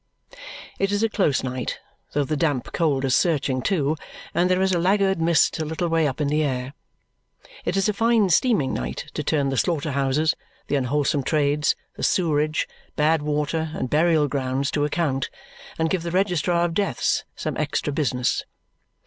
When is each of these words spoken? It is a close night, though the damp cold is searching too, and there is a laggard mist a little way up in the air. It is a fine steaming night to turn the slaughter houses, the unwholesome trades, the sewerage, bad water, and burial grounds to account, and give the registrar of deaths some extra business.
It 0.79 0.91
is 0.91 1.03
a 1.03 1.09
close 1.09 1.43
night, 1.43 1.77
though 2.13 2.23
the 2.23 2.35
damp 2.35 2.71
cold 2.73 3.05
is 3.05 3.15
searching 3.15 3.61
too, 3.61 3.95
and 4.33 4.49
there 4.49 4.63
is 4.63 4.73
a 4.73 4.79
laggard 4.79 5.21
mist 5.21 5.59
a 5.59 5.63
little 5.63 5.89
way 5.89 6.07
up 6.07 6.19
in 6.19 6.27
the 6.27 6.41
air. 6.41 6.73
It 7.65 7.77
is 7.77 7.87
a 7.87 7.93
fine 7.93 8.29
steaming 8.31 8.73
night 8.73 9.11
to 9.13 9.23
turn 9.23 9.49
the 9.49 9.57
slaughter 9.57 9.91
houses, 9.91 10.33
the 10.65 10.75
unwholesome 10.75 11.21
trades, 11.21 11.75
the 11.97 12.01
sewerage, 12.03 12.67
bad 12.95 13.21
water, 13.21 13.69
and 13.75 13.91
burial 13.91 14.27
grounds 14.27 14.71
to 14.71 14.85
account, 14.85 15.29
and 15.77 15.91
give 15.91 16.01
the 16.01 16.09
registrar 16.09 16.65
of 16.65 16.73
deaths 16.73 17.23
some 17.35 17.55
extra 17.57 17.93
business. 17.93 18.43